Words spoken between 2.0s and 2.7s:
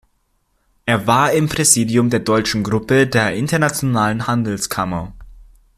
der deutschen